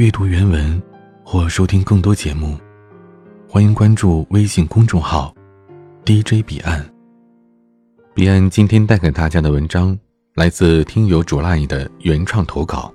[0.00, 0.82] 阅读原文
[1.22, 2.56] 或收听更多节目，
[3.46, 5.34] 欢迎关注微信公众号
[6.06, 6.82] “DJ 彼岸”。
[8.16, 9.94] 彼岸今天带给大家的文章
[10.32, 12.90] 来自听友卓拉的原创投稿，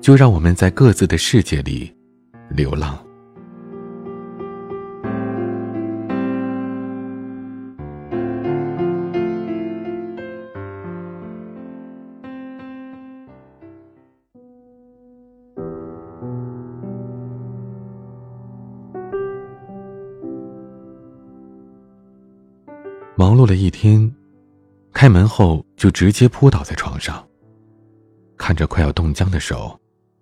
[0.00, 1.94] 就让我们在各自的世界里
[2.48, 2.98] 流浪。
[23.18, 24.14] 忙碌了一天，
[24.92, 27.26] 开门后就直接扑倒在床上，
[28.36, 29.76] 看着快要冻僵的手，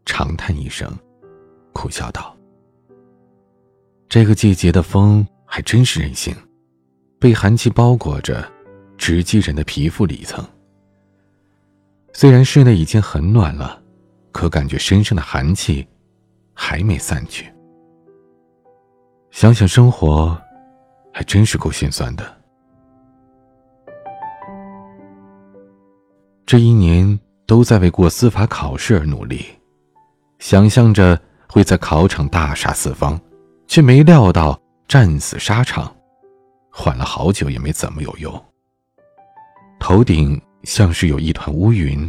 [0.06, 0.90] 长叹一声，
[1.74, 2.34] 苦笑道
[4.08, 6.34] ：“这个季节的风还真是任性，
[7.20, 8.50] 被寒气包裹着，
[8.96, 10.42] 直击人的皮肤里层。
[12.14, 13.78] 虽然室内已经很暖了，
[14.32, 15.86] 可感觉身上的寒气
[16.54, 17.52] 还没散去。
[19.30, 20.34] 想想生活，
[21.12, 22.34] 还真是够心酸的。”
[26.46, 29.44] 这一年都在为过司法考试而努力，
[30.38, 33.20] 想象着会在考场大杀四方，
[33.66, 35.92] 却没料到战死沙场，
[36.70, 38.44] 缓了好久也没怎么有用。
[39.80, 42.08] 头顶像是有一团乌云，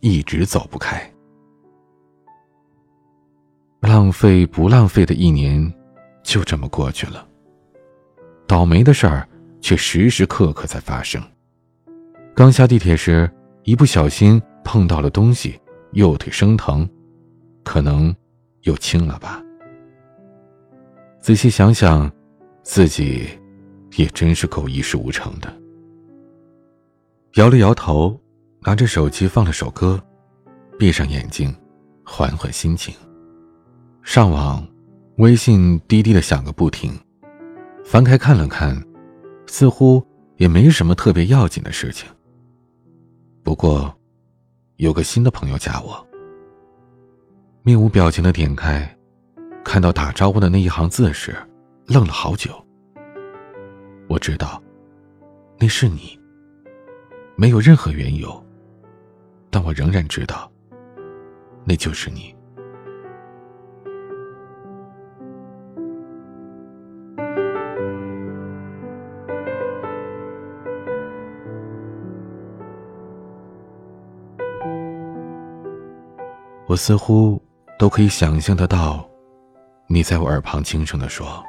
[0.00, 1.00] 一直走不开。
[3.82, 5.72] 浪费不浪费的一年，
[6.24, 7.24] 就这么过去了。
[8.48, 9.28] 倒霉的事儿
[9.60, 11.22] 却时时刻刻在发生。
[12.34, 13.30] 刚下地铁时。
[13.70, 15.56] 一不小心碰到了东西，
[15.92, 16.90] 右腿生疼，
[17.62, 18.12] 可能
[18.62, 19.40] 又轻了吧。
[21.20, 22.10] 仔细想想，
[22.64, 23.28] 自己
[23.94, 25.56] 也真是够一事无成的。
[27.34, 28.20] 摇了摇头，
[28.62, 30.02] 拿着手机放了首歌，
[30.76, 31.54] 闭上眼睛，
[32.04, 32.92] 缓缓心情。
[34.02, 34.66] 上网，
[35.18, 36.92] 微信滴滴的响个不停，
[37.84, 38.76] 翻开看了看，
[39.46, 40.04] 似乎
[40.38, 42.08] 也没什么特别要紧的事情。
[43.42, 43.92] 不过，
[44.76, 46.06] 有个新的朋友加我，
[47.62, 48.96] 面无表情的点开，
[49.64, 51.34] 看到打招呼的那一行字时，
[51.86, 52.52] 愣了好久。
[54.08, 54.62] 我知道，
[55.58, 56.18] 那是你。
[57.36, 58.44] 没有任何缘由，
[59.48, 60.50] 但我仍然知道，
[61.64, 62.34] 那就是你。
[76.70, 77.42] 我似乎
[77.80, 79.04] 都可以想象得到，
[79.88, 81.44] 你在我耳旁轻声的说：“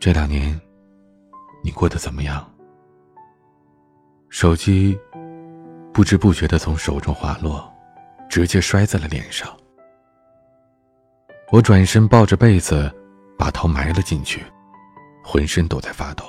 [0.00, 0.58] 这两年，
[1.62, 2.50] 你过得怎么样？”
[4.30, 4.98] 手机
[5.92, 7.70] 不知不觉的从手中滑落，
[8.26, 9.54] 直接摔在了脸上。
[11.52, 12.90] 我转身抱着被子，
[13.36, 14.42] 把头埋了进去，
[15.22, 16.24] 浑身都在发抖。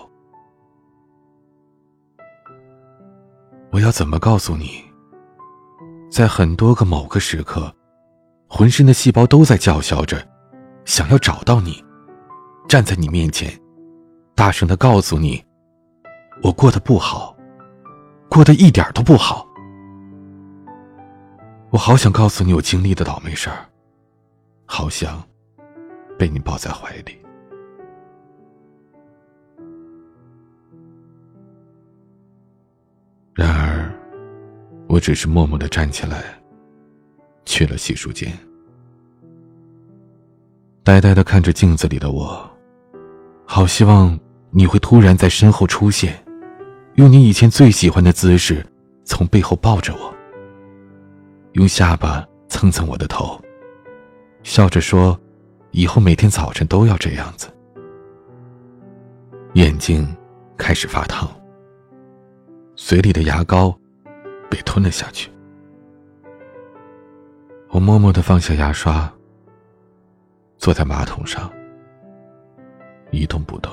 [3.71, 4.90] 我要怎么告诉你？
[6.11, 7.73] 在很多个某个时刻，
[8.49, 10.21] 浑身的细胞都在叫嚣着，
[10.83, 11.81] 想要找到你，
[12.67, 13.49] 站在你面前，
[14.35, 15.41] 大声的告诉你，
[16.43, 17.33] 我过得不好，
[18.29, 19.47] 过得一点都不好。
[21.69, 23.65] 我好想告诉你我经历的倒霉事儿，
[24.65, 25.23] 好想
[26.19, 27.17] 被你抱在怀里。
[33.33, 34.00] 然而。
[34.91, 36.21] 我只是默默的站起来，
[37.45, 38.29] 去了洗漱间，
[40.83, 42.51] 呆呆的看着镜子里的我，
[43.45, 44.19] 好希望
[44.49, 46.21] 你会突然在身后出现，
[46.95, 48.65] 用你以前最喜欢的姿势，
[49.05, 50.13] 从背后抱着我，
[51.53, 53.41] 用下巴蹭蹭我的头，
[54.43, 55.17] 笑着说
[55.71, 57.47] ：“以后每天早晨都要这样子。”
[59.55, 60.05] 眼睛
[60.57, 61.31] 开始发烫，
[62.75, 63.73] 嘴里的牙膏。
[64.51, 65.31] 被吞了下去。
[67.69, 69.09] 我默默的放下牙刷，
[70.57, 71.49] 坐在马桶上，
[73.11, 73.71] 一动不动。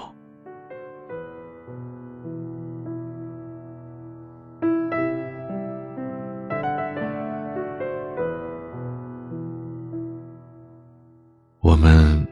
[11.61, 12.25] 我们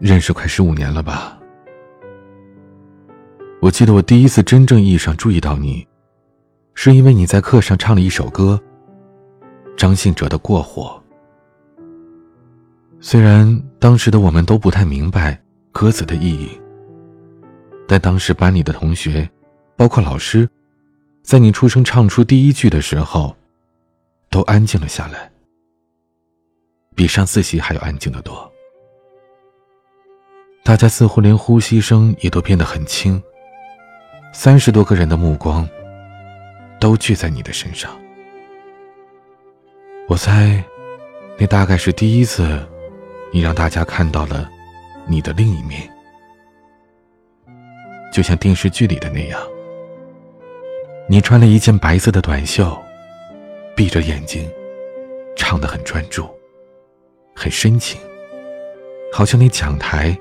[0.00, 1.38] 认识快十五年了吧？
[3.60, 5.86] 我记得我第一次真正意义上注意到你。
[6.84, 8.60] 是因为你在课上唱了一首歌，
[9.76, 11.00] 张信哲的《过火》。
[13.00, 15.40] 虽然当时的我们都不太明白
[15.70, 16.60] 歌词的意义，
[17.86, 19.30] 但当时班里的同学，
[19.76, 20.50] 包括老师，
[21.22, 23.36] 在你出声唱出第一句的时候，
[24.28, 25.30] 都安静了下来，
[26.96, 28.50] 比上自习还要安静的多。
[30.64, 33.22] 大家似乎连呼吸声也都变得很轻。
[34.32, 35.64] 三十多个人的目光
[36.82, 37.96] 都聚在你的身上。
[40.08, 40.60] 我猜，
[41.38, 42.58] 那大概是第一次，
[43.30, 44.50] 你让大家看到了
[45.06, 45.88] 你的另一面，
[48.12, 49.40] 就像电视剧里的那样。
[51.08, 52.76] 你穿了一件白色的短袖，
[53.76, 54.50] 闭着眼睛，
[55.36, 56.28] 唱得很专注，
[57.32, 58.00] 很深情，
[59.12, 60.18] 好像那讲台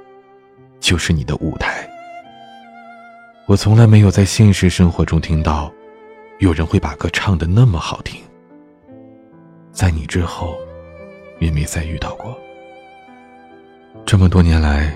[0.80, 1.90] 就是你的舞台。
[3.48, 5.74] 我从来没有在现实生活中听到
[6.42, 8.20] 有人会把歌唱得那么好听。
[9.72, 10.58] 在你之后，
[11.40, 12.36] 也没再遇到过。
[14.08, 14.92] 这么多年来，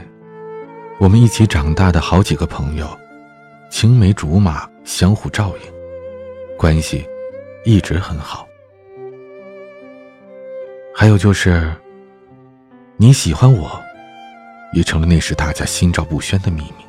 [0.99, 2.87] 我们一起长大的好几个朋友，
[3.69, 5.71] 青梅竹马，相互照应。
[6.57, 7.05] 关系
[7.63, 8.47] 一直很好。
[10.95, 11.71] 还有就是，
[12.97, 13.79] 你喜欢我，
[14.73, 16.83] 也成了那时大家心照不宣的秘密。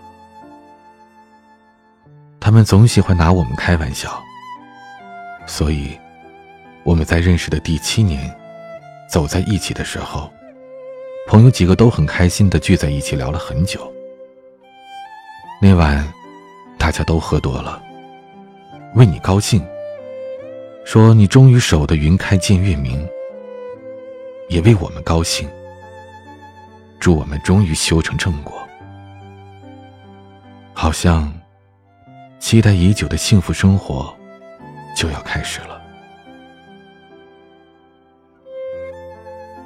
[2.41, 4.23] 他们总喜欢拿我们开玩笑，
[5.47, 5.99] 所以
[6.83, 8.35] 我们在认识的第七年，
[9.09, 10.31] 走在一起的时候，
[11.29, 13.93] 朋友几个都很开心的聚在一起聊了很久。
[15.63, 16.07] 那晚，
[16.77, 17.83] 大家都喝多了。
[18.95, 19.67] 为你高兴，
[20.85, 23.07] 说你终于守得云开见月明，
[24.49, 25.49] 也为我们高兴，
[26.99, 28.55] 祝我们终于修成正果。
[30.73, 31.33] 好像
[32.39, 34.16] 期待已久的幸福生活
[34.97, 35.81] 就要开始了。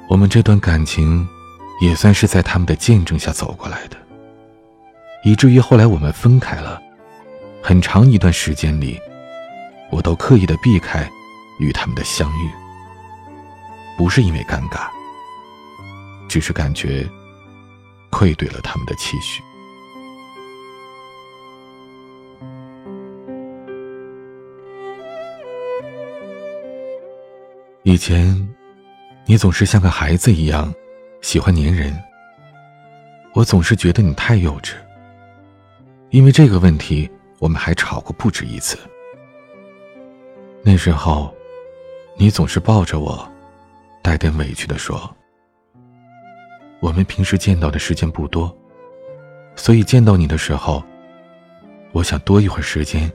[0.09, 1.25] 我们这段感情
[1.81, 3.97] 也算是在他们的见证下走过来的，
[5.23, 6.79] 以至于后来我们分开了，
[7.63, 8.99] 很长一段时间里。
[9.89, 11.09] 我都刻意的避开
[11.59, 12.49] 与他们的相遇，
[13.97, 14.87] 不是因为尴尬，
[16.29, 17.05] 只是感觉
[18.09, 19.41] 愧对了他们的期许。
[27.83, 28.47] 以前，
[29.25, 30.71] 你总是像个孩子一样
[31.21, 31.91] 喜欢粘人，
[33.33, 34.73] 我总是觉得你太幼稚。
[36.11, 38.77] 因为这个问题，我们还吵过不止一次。
[40.61, 41.33] 那时候，
[42.15, 43.27] 你总是抱着我，
[44.03, 45.09] 带点委屈的说
[46.81, 48.55] ：“我们平时见到的时间不多，
[49.55, 50.83] 所以见到你的时候，
[51.93, 53.11] 我想多一会儿时间，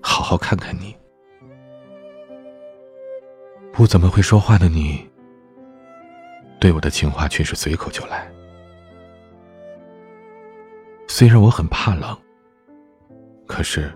[0.00, 0.92] 好好看看你。”
[3.76, 5.06] 不怎么会说话的你，
[6.58, 8.26] 对我的情话却是随口就来。
[11.06, 12.16] 虽然我很怕冷，
[13.46, 13.92] 可是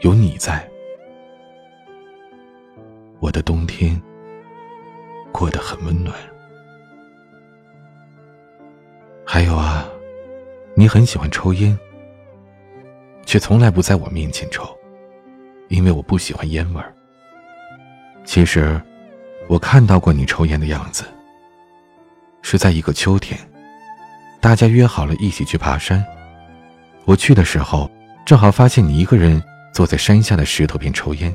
[0.00, 0.66] 有你在。
[3.18, 4.00] 我的冬天
[5.30, 6.16] 过得很温暖。
[9.26, 9.86] 还有啊，
[10.74, 11.78] 你很喜欢抽烟，
[13.26, 14.66] 却从来不在我面前抽，
[15.68, 16.94] 因为我不喜欢烟味儿。
[18.30, 18.80] 其实，
[19.48, 21.02] 我看到过你抽烟的样子，
[22.42, 23.36] 是在一个秋天，
[24.40, 26.04] 大家约好了一起去爬山。
[27.06, 27.90] 我去的时候，
[28.24, 29.42] 正好发现你一个人
[29.74, 31.34] 坐在山下的石头边抽烟。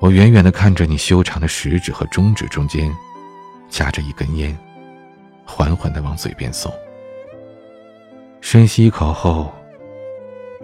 [0.00, 2.92] 我远远的看着你修长的食指和中指中间，
[3.68, 4.58] 夹着一根烟，
[5.44, 6.74] 缓缓的往嘴边送。
[8.40, 9.54] 深吸一口后，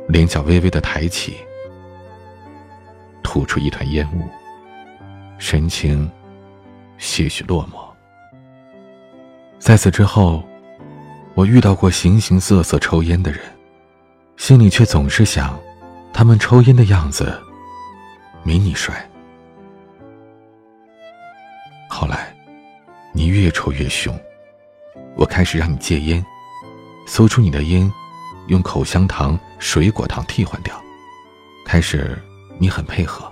[0.08, 1.36] 脸角微微的抬起，
[3.26, 4.22] 吐出一团烟雾，
[5.36, 6.08] 神情
[6.96, 7.84] 些许落寞。
[9.58, 10.44] 在此之后，
[11.34, 13.40] 我遇到过形形色色抽烟的人，
[14.36, 15.58] 心里却总是想，
[16.12, 17.36] 他们抽烟的样子，
[18.44, 18.94] 没你帅。
[21.88, 22.32] 后来，
[23.12, 24.16] 你越抽越凶，
[25.16, 26.24] 我开始让你戒烟，
[27.08, 27.92] 搜出你的烟，
[28.46, 30.80] 用口香糖、水果糖替换掉。
[31.64, 32.16] 开始
[32.58, 33.30] 你很配合，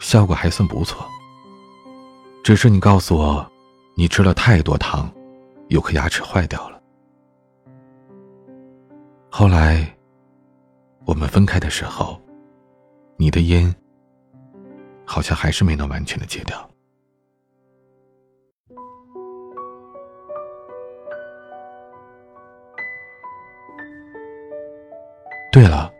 [0.00, 1.06] 效果还算不错。
[2.42, 3.46] 只是你告诉我，
[3.94, 5.10] 你吃了太多糖，
[5.68, 6.80] 有颗牙齿坏掉了。
[9.30, 9.86] 后来，
[11.04, 12.20] 我们分开的时候，
[13.16, 13.74] 你的烟
[15.04, 16.68] 好像还是没能完全的戒掉。
[25.52, 25.90] 对了，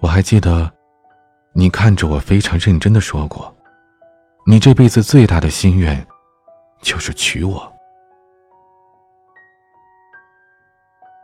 [0.00, 0.70] 我还记得，
[1.54, 3.54] 你看着我非常认真的说过，
[4.46, 6.04] 你这辈子最大的心愿，
[6.80, 7.70] 就是娶我。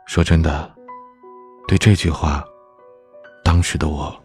[0.05, 0.71] 说真的，
[1.67, 2.43] 对这句话，
[3.43, 4.15] 当时的我，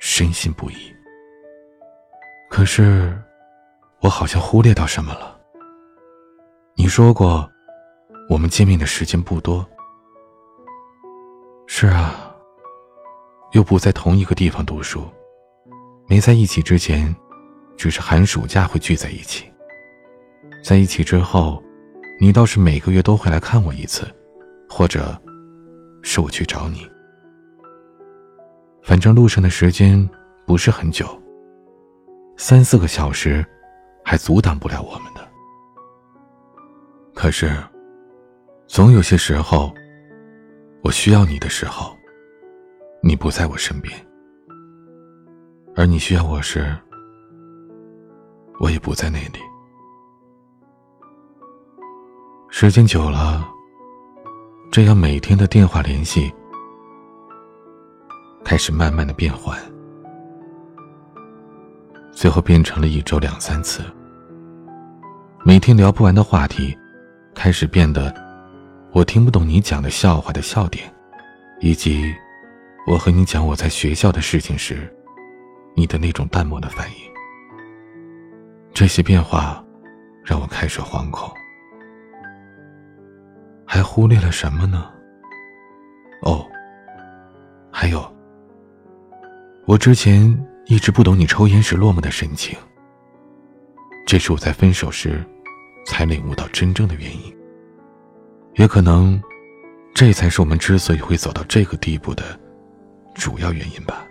[0.00, 0.94] 深信不疑。
[2.48, 3.20] 可是，
[4.00, 5.36] 我好像忽略到什么了。
[6.76, 7.50] 你说过，
[8.28, 9.66] 我们见面的时间不多。
[11.66, 12.32] 是啊，
[13.50, 15.04] 又不在同一个地方读书，
[16.14, 17.12] 没在一起之前，
[17.76, 19.52] 只是寒暑假会聚在一起。
[20.62, 21.60] 在一起之后，
[22.20, 24.06] 你倒是每个月都会来看我一次，
[24.68, 25.20] 或者
[26.04, 26.88] 是我去找你。
[28.80, 30.08] 反正路上的时间
[30.46, 31.04] 不是很久，
[32.36, 33.44] 三四个小时，
[34.04, 35.28] 还阻挡不了我们的。
[37.12, 37.52] 可是，
[38.68, 39.74] 总有些时候。
[40.84, 41.96] 我需要你的时候，
[43.02, 43.92] 你不在我身边；
[45.76, 46.76] 而你需要我时，
[48.60, 49.40] 我也不在那里。
[52.48, 53.44] 时间久了，
[54.70, 56.32] 这样每天的电话联系
[58.44, 59.60] 开始慢慢的变缓，
[62.12, 63.82] 最后变成了一周两三次。
[65.44, 66.76] 每天聊不完的话题，
[67.34, 68.14] 开始变得。
[68.92, 70.88] 我听不懂你讲的笑话的笑点，
[71.60, 72.14] 以及
[72.86, 74.88] 我和你讲我在学校的事情时，
[75.74, 76.96] 你的那种淡漠的反应。
[78.72, 79.64] 这些变化
[80.24, 81.32] 让我开始惶恐，
[83.64, 84.90] 还忽略了什么呢？
[86.22, 86.44] 哦，
[87.70, 88.16] 还有，
[89.66, 90.26] 我之前
[90.66, 92.58] 一直不懂你抽烟时落寞的神情，
[94.06, 95.24] 这是我在分手时
[95.86, 97.36] 才领悟到真正的原因。
[98.54, 99.20] 也可能，
[99.92, 102.38] 这才是我们之所以会走到这个地步的
[103.14, 104.03] 主要原因吧。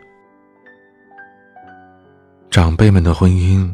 [2.54, 3.68] 长辈们的婚姻，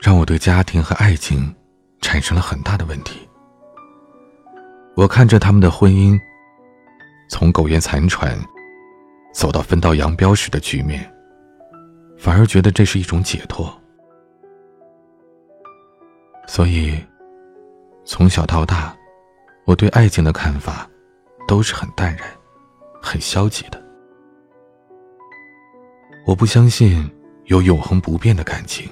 [0.00, 1.54] 让我对家庭和爱情
[2.00, 3.20] 产生了很大的问题。
[4.96, 6.18] 我看着他们的婚姻，
[7.30, 8.36] 从苟延残喘，
[9.32, 11.08] 走到分道扬镳时的局面，
[12.18, 13.72] 反而觉得这是一种解脱。
[16.48, 16.98] 所以，
[18.04, 18.92] 从小到大。
[19.64, 20.90] 我对爱情的看法，
[21.46, 22.26] 都是很淡然、
[23.00, 23.80] 很消极的。
[26.26, 27.08] 我不相信
[27.52, 28.88] 有永恒不变的感情，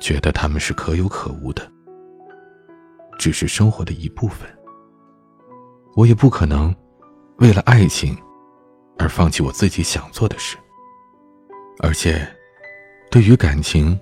[0.00, 1.70] 觉得他们是可有可无的，
[3.18, 4.48] 只是生活的一部分。
[5.94, 6.74] 我也不可能
[7.40, 8.16] 为了爱情
[8.98, 10.56] 而放弃我自己想做的事。
[11.80, 12.26] 而且，
[13.10, 14.00] 对于感情，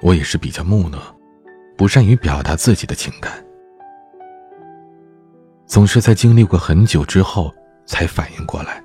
[0.00, 0.98] 我也是比较木讷，
[1.76, 3.32] 不善于表达自己的情感。
[5.66, 7.54] 总是在经历过很久之后
[7.86, 8.82] 才反应过来。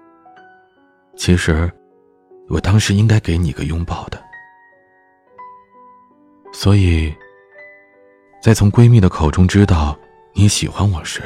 [1.18, 1.68] 其实，
[2.50, 4.22] 我当时应该给你个拥抱的。
[6.51, 7.13] 所以，
[8.41, 9.98] 在从闺蜜的口中知道
[10.34, 11.22] 你喜欢我时，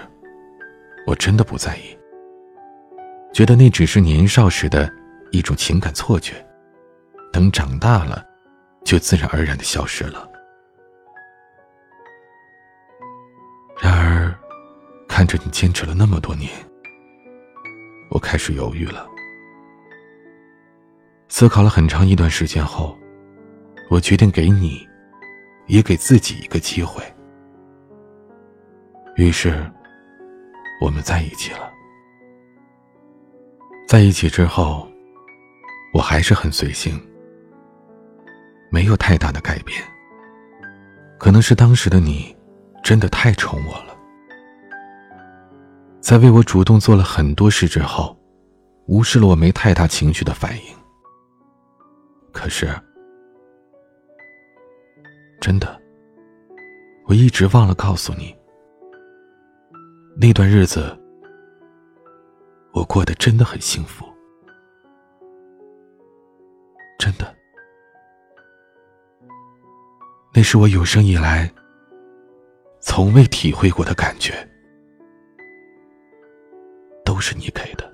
[1.08, 1.98] 我真的不在意，
[3.34, 4.92] 觉得那只是年少时的
[5.32, 6.34] 一种情感错觉，
[7.32, 8.24] 等长大了，
[8.84, 10.30] 就自然而然的消失了。
[13.82, 14.34] 然而。
[15.06, 16.50] 看着你坚持了那么多年，
[18.10, 19.08] 我开始犹豫了。
[21.36, 22.96] 思考了很长一段时间后，
[23.90, 24.88] 我决定给你，
[25.66, 27.04] 也给自己一个机会。
[29.16, 29.68] 于是，
[30.80, 31.72] 我们在一起了。
[33.88, 34.88] 在一起之后，
[35.92, 37.02] 我还是很随性，
[38.70, 39.82] 没有太大的改变。
[41.18, 42.36] 可能是当时的你，
[42.84, 43.98] 真的太宠我了。
[46.00, 48.16] 在为我主动做了很多事之后，
[48.86, 50.83] 无视了我没太大情绪的反应。
[52.34, 52.68] 可是，
[55.40, 55.80] 真的，
[57.06, 58.36] 我一直忘了告诉你，
[60.20, 60.98] 那段日子
[62.74, 64.04] 我过得真的很幸福，
[67.00, 67.34] 真的，
[70.34, 71.50] 那是我有生以来
[72.82, 74.34] 从未体会过的感觉。
[77.06, 77.93] 都是你给的。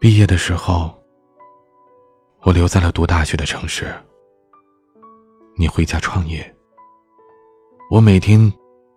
[0.00, 0.96] 毕业的时候，
[2.42, 3.92] 我留在了读大学的城市。
[5.56, 6.54] 你回家创业，
[7.90, 8.40] 我每天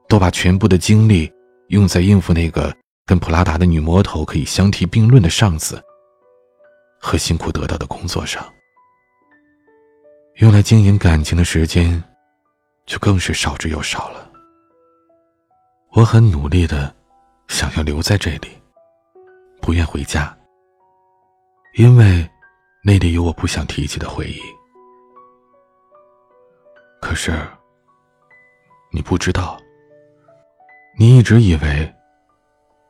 [0.08, 1.32] 都把全部的精力
[1.70, 5.84] 用在应付那个跟普拉达的女魔头可以相提并论的上司
[7.00, 8.48] 和辛苦得到的工作上。
[10.36, 12.04] 用来经营感情的时间，
[12.86, 14.30] 就更是少之又少了。
[15.94, 16.96] 我很努力的
[17.48, 18.50] 想要留在这里，
[19.60, 20.38] 不愿回家，
[21.74, 22.30] 因为
[22.84, 24.42] 那里有我不想提起的回忆。
[27.02, 27.32] 可是，
[28.92, 29.58] 你不知道，
[31.00, 31.96] 你一直以为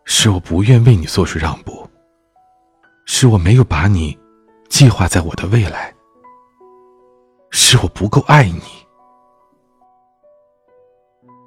[0.05, 1.87] 是我不愿为你做出让步，
[3.05, 4.17] 是我没有把你
[4.67, 5.93] 计划在我的未来，
[7.51, 8.61] 是我不够爱你。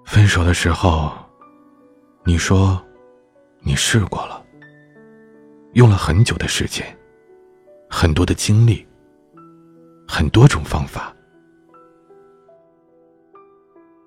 [0.07, 1.13] 分手的时候，
[2.25, 2.81] 你说
[3.59, 4.41] 你试过了，
[5.73, 6.94] 用了很久的时间，
[7.97, 8.85] 很多的精力，
[10.07, 11.15] 很多种方法，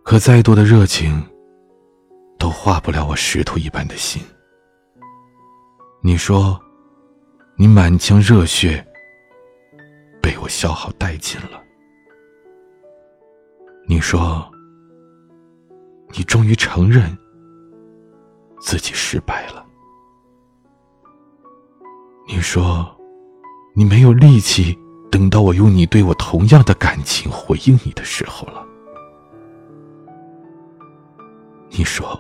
[0.04, 1.26] 可再多的热情
[2.38, 4.22] 都化不了我石头一般的心。
[6.02, 6.60] 你说，
[7.56, 8.86] 你满腔热血
[10.22, 11.64] 被我消耗殆尽了。
[13.88, 14.52] 你说，
[16.10, 17.18] 你终于承认
[18.60, 19.66] 自己失败了。
[22.28, 22.94] 你说，
[23.78, 24.76] 你没有力气
[25.12, 28.66] 等到我用你对我同样的感情回应你的时候了。
[31.70, 32.20] 你说。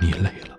[0.00, 0.56] 你累了。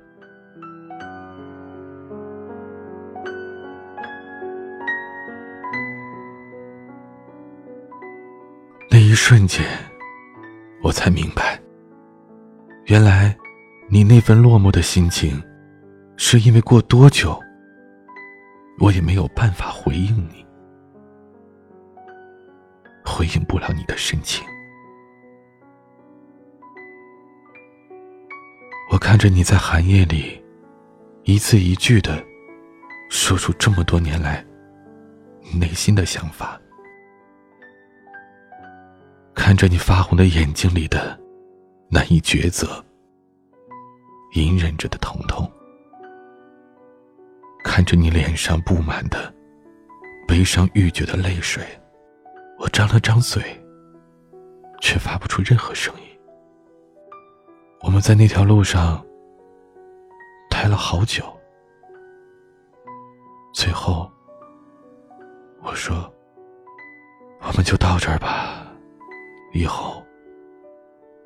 [8.90, 9.66] 那一瞬间，
[10.84, 11.58] 我才明白，
[12.88, 13.34] 原来
[13.88, 15.42] 你那份落寞的心情，
[16.22, 17.42] 是因为过多久，
[18.78, 20.46] 我也没有办法回应你，
[23.06, 24.46] 回应不了你的深情。
[28.92, 30.44] 我看着你在寒夜里，
[31.24, 32.22] 一字一句的
[33.10, 34.46] 说出这么多年来
[35.58, 36.60] 内心的想法，
[39.34, 41.18] 看着你发红的眼睛里的
[41.90, 42.84] 难以抉择、
[44.34, 45.50] 隐忍着的疼痛，
[47.64, 49.34] 看着你脸上布满的
[50.28, 51.64] 悲伤欲绝的泪水，
[52.60, 53.42] 我张了张嘴，
[54.82, 56.02] 却发不出任何声音。
[57.82, 59.04] 我们在那条路上
[60.50, 61.24] 待了好久，
[63.54, 64.12] 最后
[65.62, 66.12] 我说
[67.42, 68.68] ：“我们就到这儿吧，
[69.54, 70.04] 以后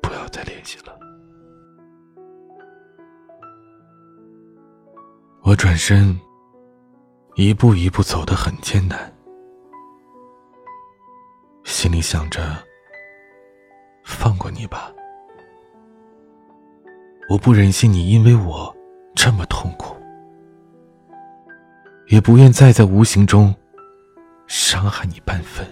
[0.00, 0.98] 不要再联系了。”
[5.46, 6.18] 我转身，
[7.34, 9.12] 一步一步走得很艰难，
[11.64, 12.56] 心里想着
[14.02, 14.90] ：“放过你吧。”
[17.28, 18.74] 我不忍心你因为我
[19.14, 19.94] 这么痛苦，
[22.06, 23.54] 也不愿再在无形中
[24.46, 25.66] 伤害你半分，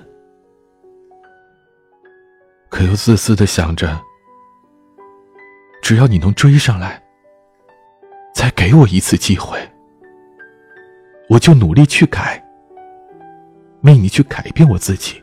[2.69, 3.99] 可又自私的想着，
[5.81, 7.02] 只要你能追上来，
[8.35, 9.59] 再给我一次机会，
[11.29, 12.43] 我就努力去改，
[13.83, 15.23] 为你去改变我自己，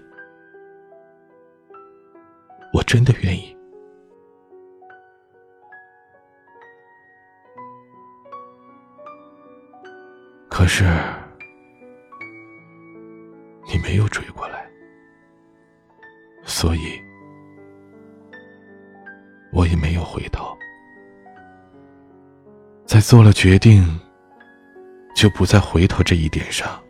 [2.73, 3.55] 我真的愿意。
[10.49, 10.83] 可是，
[13.67, 14.69] 你没有追过来，
[16.43, 17.01] 所以
[19.51, 20.48] 我也没有回头。
[22.99, 23.97] 在做了决定
[25.15, 26.83] 就不再回头这一点上，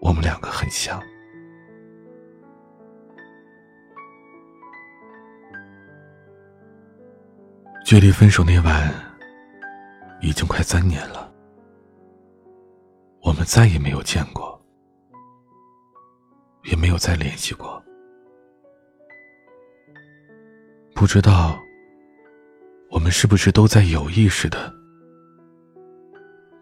[0.00, 1.02] 我们两个很像。
[7.84, 8.88] 距离分手那晚。
[10.20, 11.30] 已经快三年了，
[13.20, 14.64] 我们再也没有见过，
[16.62, 17.82] 也没有再联系过。
[20.94, 21.58] 不知道
[22.94, 24.72] 我们是不是都在有意识的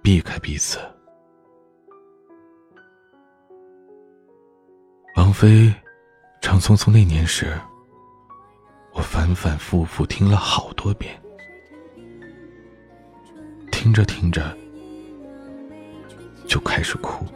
[0.03, 0.79] 避开彼此？
[5.14, 5.71] 王菲
[6.40, 7.53] 唱《匆匆那年》时，
[8.95, 11.14] 我反反复复听了好多遍。
[13.71, 14.57] 听着听着，
[16.49, 17.27] 就开始哭。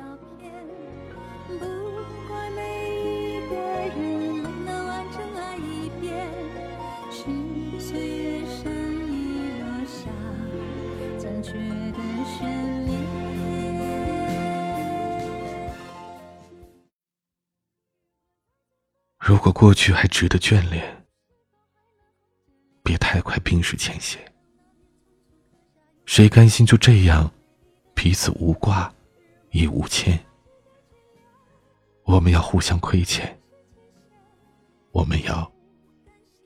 [19.27, 21.05] 如果过去还值得眷恋，
[22.85, 24.21] 别太快冰释前嫌。
[26.05, 27.29] 谁甘心就这样，
[27.93, 28.89] 彼此无挂，
[29.51, 30.17] 亦无牵？
[32.05, 33.37] 我们要互相亏欠，
[34.93, 35.53] 我们要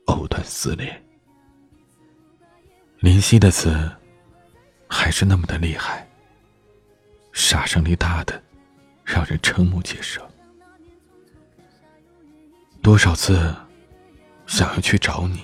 [0.07, 0.99] 藕断丝连。
[2.97, 3.87] 林夕的词
[4.89, 6.09] 还是那么的厉害，
[7.31, 8.41] 杀伤力大的，
[9.05, 10.27] 让人瞠目结舌。
[12.81, 13.53] 多少次
[14.47, 15.39] 想要去找你，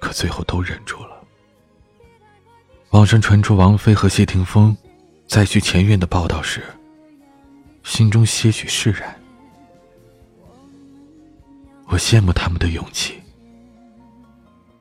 [0.00, 1.22] 可最后都忍住了。
[2.90, 4.74] 网上传出王菲和谢霆锋
[5.26, 6.62] 再续前缘的报道时，
[7.82, 9.14] 心中些许释然。
[11.86, 13.20] 我羡慕他们的勇气，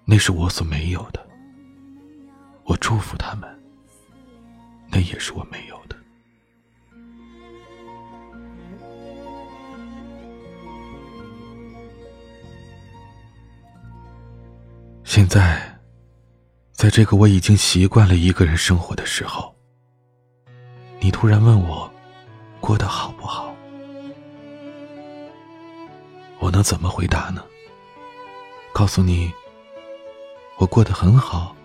[0.05, 1.27] 那是我所没有的。
[2.63, 3.49] 我祝福他们，
[4.87, 5.72] 那也是我没有
[15.15, 15.61] 现在，
[16.71, 19.53] 在这个我已经习惯了一个人生活的时候，
[20.99, 21.87] 你突然问我
[22.59, 23.55] 过得好不好，
[26.39, 27.45] 我能怎么回答呢？
[28.73, 29.31] 告诉你，
[30.57, 31.55] 我过得很好。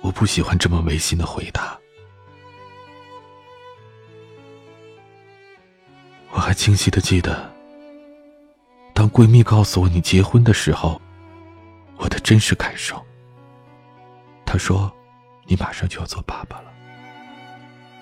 [0.00, 1.78] 我不喜欢这么违心的回答。
[6.30, 7.52] 我还清晰的记得，
[8.94, 10.98] 当闺蜜告诉我你结婚的时候。
[11.96, 13.04] 我的真实感受。
[14.44, 14.92] 他说
[15.46, 16.72] ：“你马上就要做爸爸了。”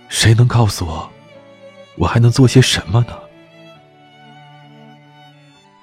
[0.09, 1.11] 谁能告诉我，
[1.97, 3.19] 我还能做些什么呢？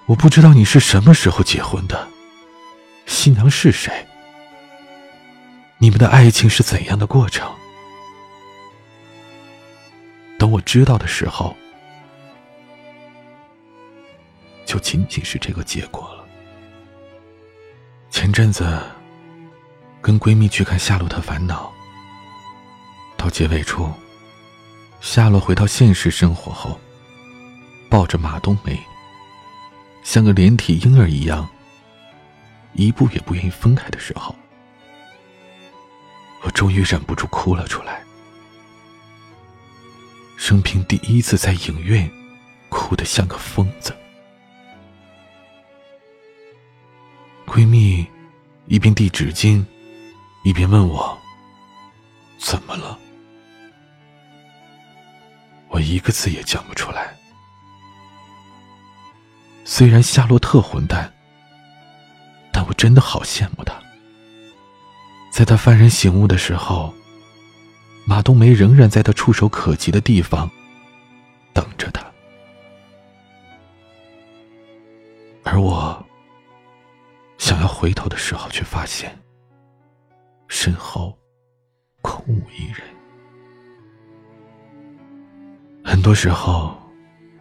[0.06, 2.08] 我不知道你是什么时候结婚的，
[3.06, 4.06] 新娘是谁，
[5.78, 7.52] 你们的爱情是怎样的过程？
[10.38, 11.56] 等我知道的时候，
[14.65, 16.18] 就仅仅是这个结果了。
[18.10, 18.82] 前阵子，
[20.02, 21.72] 跟闺蜜去看《夏洛特烦恼》，
[23.17, 23.91] 到结尾处，
[25.00, 26.80] 夏洛回到现实生活后，
[27.89, 28.80] 抱着马冬梅，
[30.04, 31.48] 像个连体婴儿一样，
[32.74, 34.36] 一步也不愿意分开的时候，
[36.41, 38.04] 我终于忍不住哭了出来。
[40.36, 42.10] 生平第一次在影院，
[42.69, 43.95] 哭得像个疯子。
[47.49, 48.05] 闺蜜
[48.67, 49.65] 一边递纸巾，
[50.43, 51.17] 一边问我
[52.39, 52.97] ：“怎么了？”
[55.67, 57.15] 我一个字也讲不出来。
[59.65, 61.12] 虽然夏洛特混蛋，
[62.53, 63.73] 但我真的好羡慕他。
[65.31, 66.93] 在他幡然醒悟的时候，
[68.05, 70.49] 马冬梅仍然在他触手可及的地方
[71.53, 72.05] 等着他，
[75.43, 76.05] 而我。
[77.39, 79.17] 想要回头的时候，却发现
[80.49, 81.17] 身后
[82.02, 82.82] 空无一人。
[85.84, 86.78] 很多时候，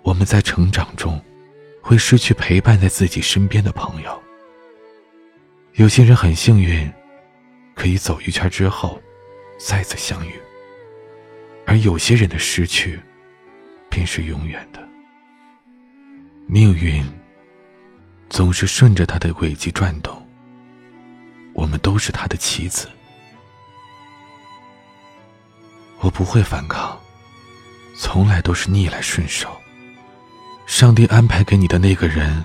[0.02, 1.20] 我们在成长中
[1.82, 4.22] 会失去陪伴在自己身边的朋友。
[5.74, 6.90] 有些人很幸运，
[7.74, 9.02] 可以走一圈之后
[9.58, 10.32] 再次相遇；
[11.66, 12.98] 而有些人的失去，
[13.90, 14.80] 便是永远的。
[16.46, 17.04] 命运。
[18.28, 20.16] 总是顺着他的轨迹转动。
[21.54, 22.88] 我们都是他的棋子，
[25.98, 26.96] 我不会反抗，
[27.96, 29.50] 从来都是逆来顺受。
[30.66, 32.44] 上帝安排给你的那个人，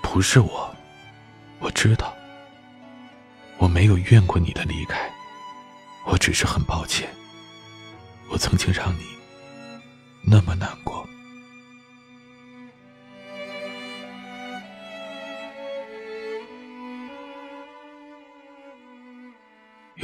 [0.00, 0.72] 不是我，
[1.58, 2.14] 我知道。
[3.58, 5.10] 我没有怨过你的离开，
[6.04, 7.08] 我只是很抱歉，
[8.28, 9.04] 我曾经让你
[10.22, 11.04] 那么难过。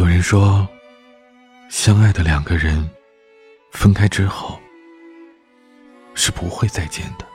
[0.00, 0.66] 有人说，
[1.68, 2.88] 相爱的两个人
[3.70, 4.58] 分开之后
[6.14, 7.26] 是不会再见的，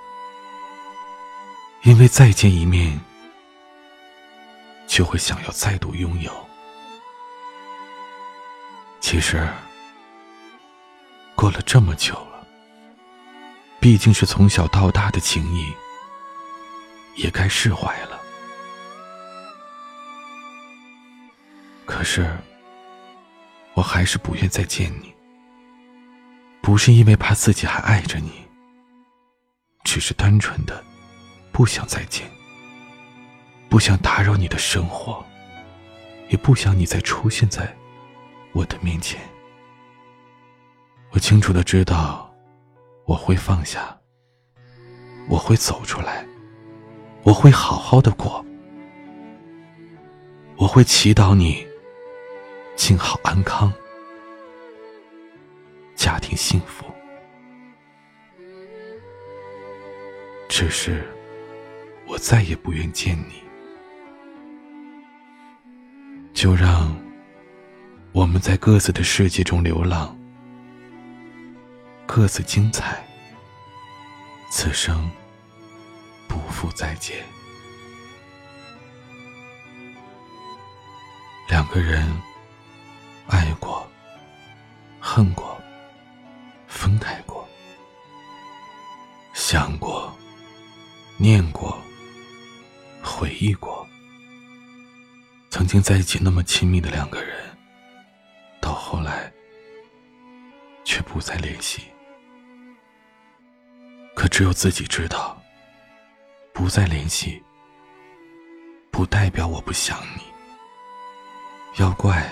[1.83, 2.99] 因为再见一面
[4.87, 6.31] 就会想要再度拥有。
[8.99, 9.47] 其实，
[11.35, 12.47] 过了这么久了，
[13.79, 15.71] 毕竟是从小到大的情谊，
[17.15, 18.19] 也该释怀了。
[21.85, 22.27] 可是。
[23.75, 25.13] 我还是不愿再见你，
[26.61, 28.31] 不是因为怕自己还爱着你，
[29.83, 30.81] 只是单纯的
[31.51, 32.25] 不想再见，
[33.69, 35.23] 不想打扰你的生活，
[36.29, 37.75] 也不想你再出现在
[38.53, 39.19] 我的面前。
[41.11, 42.33] 我清楚的知道，
[43.05, 43.97] 我会放下，
[45.27, 46.25] 我会走出来，
[47.23, 48.45] 我会好好的过，
[50.55, 51.67] 我会祈祷你。
[52.75, 53.71] 静好安康，
[55.95, 56.85] 家庭幸福。
[60.47, 61.03] 只是，
[62.05, 63.43] 我再也不愿见你。
[66.33, 66.95] 就让
[68.11, 70.15] 我们在各自的世界中流浪，
[72.05, 73.03] 各自精彩。
[74.51, 75.09] 此生
[76.27, 77.17] 不复再见。
[81.49, 82.05] 两个人。
[83.27, 83.87] 爱过，
[84.99, 85.59] 恨过，
[86.67, 87.47] 分开过，
[89.33, 90.15] 想过，
[91.17, 91.77] 念过，
[93.01, 93.85] 回忆过。
[95.49, 97.57] 曾经在一起那么亲密的两个人，
[98.59, 99.31] 到后来
[100.83, 101.83] 却不再联系。
[104.13, 105.41] 可只有自己知道，
[106.53, 107.41] 不再联系，
[108.91, 110.23] 不代表我不想你。
[111.81, 112.29] 要怪，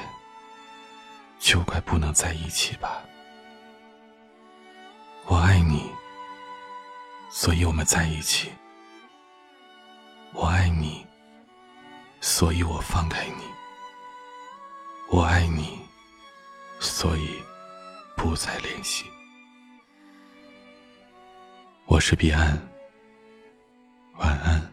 [1.43, 3.03] 就怪不能在一起吧。
[5.25, 5.91] 我爱你，
[7.29, 8.49] 所以我们在一起。
[10.31, 11.05] 我爱你，
[12.21, 13.43] 所以我放开你。
[15.09, 15.77] 我爱你，
[16.79, 17.43] 所以
[18.15, 19.03] 不再联系。
[21.85, 22.57] 我是彼岸，
[24.15, 24.72] 晚安。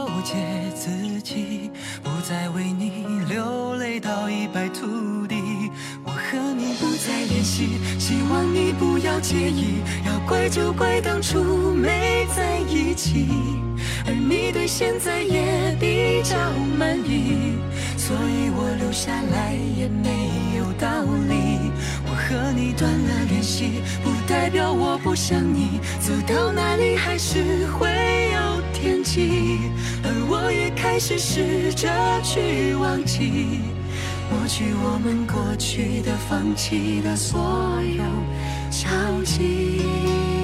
[0.23, 0.35] 解
[0.75, 0.89] 自
[1.21, 1.71] 己，
[2.03, 5.35] 不再为你流泪到一败涂地。
[6.03, 9.81] 我和你不再联系，希望你不要介意。
[10.05, 13.27] 要怪就怪当初没在一起，
[14.05, 16.35] 而你对现在也比较
[16.77, 17.57] 满意，
[17.97, 20.87] 所以我留下来也没有道
[21.27, 21.59] 理。
[22.05, 28.10] 我和你断了联系，不代表我不想你，走到哪里还是会。
[28.81, 29.59] 天际，
[30.03, 31.87] 而我也开始试着
[32.23, 33.59] 去忘记，
[34.31, 37.39] 抹去我们过去的、放弃的所
[37.83, 38.03] 有
[38.71, 38.89] 交
[39.23, 40.40] 集。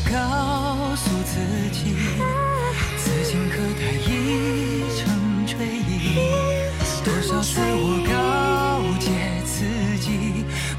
[0.00, 1.38] 告诉自
[1.72, 1.94] 己，
[2.98, 4.08] 此情可待已
[4.96, 5.00] 成
[5.46, 6.14] 追忆，
[7.04, 8.12] 多少次我告
[8.98, 9.06] 诫
[9.44, 9.56] 自
[9.98, 10.06] 己。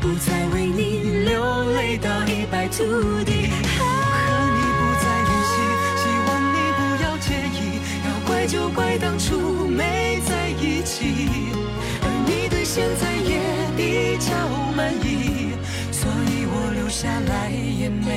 [0.01, 1.33] 不再为你流
[1.73, 2.77] 泪到一败涂
[3.25, 3.49] 地。
[3.77, 3.83] 我
[4.15, 5.51] 和你不再联系，
[5.99, 7.57] 希望你不要介意。
[8.05, 11.27] 要怪就怪当初没在一起，
[12.01, 13.31] 而你对现在也
[13.75, 14.31] 比较
[14.73, 15.53] 满意，
[15.91, 18.07] 所以我留下来也没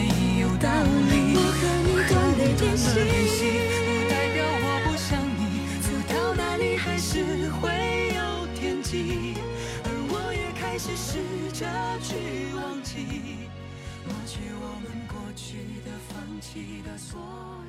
[0.41, 0.92] 有道理。
[2.63, 3.43] 断了联系，
[3.83, 5.43] 不代表我不想你，
[5.83, 7.69] 走到哪里还是会
[8.15, 9.35] 有惦记，
[9.85, 10.43] 而我也。
[10.73, 11.19] 开始试
[11.53, 11.67] 着
[12.01, 13.51] 去忘记，
[14.07, 17.62] 抹去我们过去的、放弃的所有。